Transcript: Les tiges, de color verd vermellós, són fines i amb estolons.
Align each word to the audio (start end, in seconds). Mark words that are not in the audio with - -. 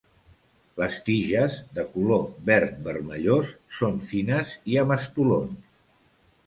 Les 0.83 0.95
tiges, 1.09 1.57
de 1.75 1.85
color 1.91 2.25
verd 2.49 2.81
vermellós, 2.89 3.55
són 3.83 4.01
fines 4.11 4.59
i 4.75 4.83
amb 4.85 4.99
estolons. 5.01 5.75